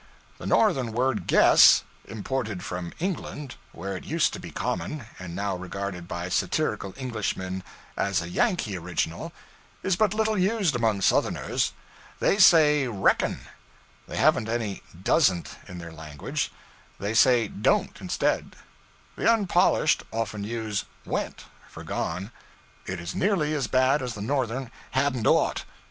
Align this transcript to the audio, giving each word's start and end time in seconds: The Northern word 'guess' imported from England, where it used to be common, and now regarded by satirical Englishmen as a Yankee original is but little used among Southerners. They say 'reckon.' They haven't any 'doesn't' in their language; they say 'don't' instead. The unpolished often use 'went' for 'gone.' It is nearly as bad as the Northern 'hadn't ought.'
The 0.39 0.47
Northern 0.47 0.93
word 0.93 1.27
'guess' 1.27 1.83
imported 2.07 2.63
from 2.63 2.91
England, 2.97 3.53
where 3.71 3.95
it 3.95 4.03
used 4.03 4.33
to 4.33 4.39
be 4.39 4.49
common, 4.49 5.05
and 5.19 5.35
now 5.35 5.55
regarded 5.55 6.07
by 6.07 6.27
satirical 6.27 6.95
Englishmen 6.97 7.61
as 7.95 8.19
a 8.19 8.27
Yankee 8.27 8.75
original 8.75 9.31
is 9.83 9.95
but 9.95 10.15
little 10.15 10.39
used 10.39 10.75
among 10.75 11.01
Southerners. 11.01 11.73
They 12.19 12.39
say 12.39 12.87
'reckon.' 12.87 13.41
They 14.07 14.17
haven't 14.17 14.49
any 14.49 14.81
'doesn't' 14.99 15.55
in 15.67 15.77
their 15.77 15.91
language; 15.93 16.51
they 16.99 17.13
say 17.13 17.47
'don't' 17.47 18.01
instead. 18.01 18.55
The 19.15 19.31
unpolished 19.31 20.01
often 20.11 20.43
use 20.43 20.85
'went' 21.05 21.45
for 21.69 21.83
'gone.' 21.83 22.31
It 22.87 22.99
is 22.99 23.13
nearly 23.13 23.53
as 23.53 23.67
bad 23.67 24.01
as 24.01 24.15
the 24.15 24.23
Northern 24.23 24.71
'hadn't 24.89 25.27
ought.' 25.27 25.63